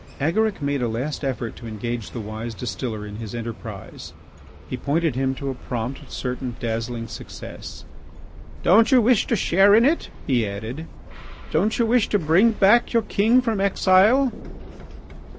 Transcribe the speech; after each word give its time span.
Agaric 0.19 0.63
made 0.63 0.81
a 0.81 0.87
last 0.87 1.23
effort 1.23 1.55
to 1.55 1.67
engage 1.67 2.09
the 2.09 2.19
wise 2.19 2.55
distiller 2.55 3.05
in 3.05 3.17
his 3.17 3.35
enterprise. 3.35 4.13
He 4.67 4.75
pointed 4.75 5.13
him 5.13 5.35
to 5.35 5.51
a 5.51 5.53
prompt, 5.53 6.11
certain, 6.11 6.55
dazzling 6.59 7.07
success. 7.07 7.85
"Don't 8.63 8.91
you 8.91 8.99
wish 8.99 9.27
to 9.27 9.35
share 9.35 9.75
in 9.75 9.85
it?" 9.85 10.09
he 10.25 10.47
added. 10.47 10.87
"Don't 11.51 11.77
you 11.77 11.85
wish 11.85 12.09
to 12.09 12.17
bring 12.17 12.53
back 12.53 12.93
your 12.93 13.03
king 13.03 13.41
from 13.41 13.61
exile?" 13.61 14.31